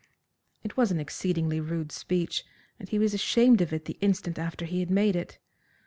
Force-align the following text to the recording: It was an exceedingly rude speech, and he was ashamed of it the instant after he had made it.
It 0.63 0.75
was 0.75 0.89
an 0.89 0.99
exceedingly 0.99 1.59
rude 1.59 1.91
speech, 1.91 2.43
and 2.79 2.89
he 2.89 2.97
was 2.97 3.13
ashamed 3.13 3.61
of 3.61 3.71
it 3.71 3.85
the 3.85 3.99
instant 4.01 4.39
after 4.39 4.65
he 4.65 4.79
had 4.79 4.89
made 4.89 5.15
it. 5.15 5.37